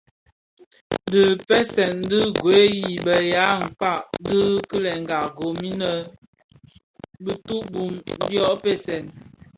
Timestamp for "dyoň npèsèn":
8.31-9.05